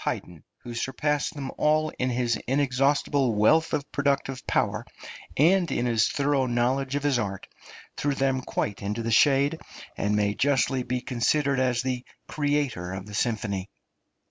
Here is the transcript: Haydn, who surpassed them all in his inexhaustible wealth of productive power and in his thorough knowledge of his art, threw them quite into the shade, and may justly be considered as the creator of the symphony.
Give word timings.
Haydn, 0.03 0.43
who 0.63 0.73
surpassed 0.73 1.35
them 1.35 1.51
all 1.59 1.91
in 1.99 2.09
his 2.09 2.35
inexhaustible 2.47 3.35
wealth 3.35 3.71
of 3.71 3.91
productive 3.91 4.43
power 4.47 4.83
and 5.37 5.71
in 5.71 5.85
his 5.85 6.09
thorough 6.09 6.47
knowledge 6.47 6.95
of 6.95 7.03
his 7.03 7.19
art, 7.19 7.45
threw 7.97 8.15
them 8.15 8.41
quite 8.41 8.81
into 8.81 9.03
the 9.03 9.11
shade, 9.11 9.59
and 9.95 10.15
may 10.15 10.33
justly 10.33 10.81
be 10.81 11.01
considered 11.01 11.59
as 11.59 11.83
the 11.83 12.03
creator 12.27 12.93
of 12.93 13.05
the 13.05 13.13
symphony. 13.13 13.69